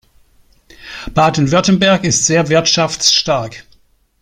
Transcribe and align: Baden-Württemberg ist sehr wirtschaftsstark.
Baden-Württemberg 1.13 2.05
ist 2.05 2.25
sehr 2.25 2.49
wirtschaftsstark. 2.49 3.63